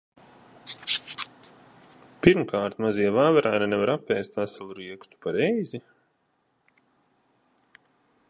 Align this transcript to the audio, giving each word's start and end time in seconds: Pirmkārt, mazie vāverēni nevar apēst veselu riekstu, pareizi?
Pirmkārt, 2.27 2.79
mazie 2.85 3.11
vāverēni 3.17 3.67
nevar 3.73 3.91
apēst 3.95 4.41
veselu 4.41 4.77
riekstu, 4.79 5.21
pareizi? 5.25 5.83